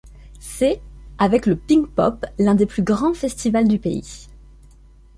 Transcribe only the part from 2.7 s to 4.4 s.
grands festivals du pays.